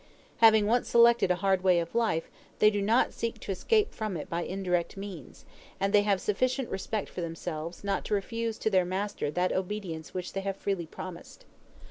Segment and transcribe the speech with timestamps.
[0.37, 4.17] Having once selected a hard way of life, they do not seek to escape from
[4.17, 5.45] it by indirect means;
[5.79, 10.11] and they have sufficient respect for themselves, not to refuse to their master that obedience
[10.11, 11.45] which they have freely promised.